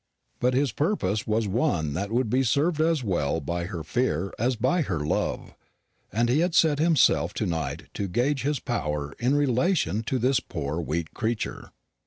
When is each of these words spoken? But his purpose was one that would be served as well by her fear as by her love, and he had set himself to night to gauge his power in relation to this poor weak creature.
But 0.39 0.55
his 0.55 0.71
purpose 0.71 1.27
was 1.27 1.47
one 1.47 1.93
that 1.93 2.11
would 2.11 2.27
be 2.27 2.41
served 2.41 2.81
as 2.81 3.03
well 3.03 3.39
by 3.39 3.65
her 3.65 3.83
fear 3.83 4.33
as 4.39 4.55
by 4.55 4.81
her 4.81 5.01
love, 5.01 5.53
and 6.11 6.27
he 6.27 6.39
had 6.39 6.55
set 6.55 6.79
himself 6.79 7.35
to 7.35 7.45
night 7.45 7.83
to 7.93 8.07
gauge 8.07 8.41
his 8.41 8.59
power 8.59 9.13
in 9.19 9.35
relation 9.35 10.01
to 10.05 10.17
this 10.17 10.39
poor 10.39 10.79
weak 10.81 11.13
creature. 11.13 11.69